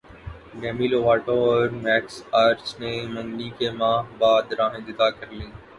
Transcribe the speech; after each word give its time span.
demi 0.59 0.87
Lovato 0.91 1.35
اور 1.49 1.67
Max 1.83 2.15
Ehrich 2.43 2.63
نے 2.79 2.91
منگنی 3.13 3.49
کے 3.57 3.67
ماہ 3.79 3.97
بعد 4.19 4.45
راہیں 4.59 4.85
جدا 4.87 5.07
کرلیں 5.17 5.51